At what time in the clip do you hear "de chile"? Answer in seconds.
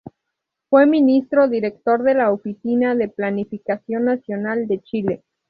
4.67-5.23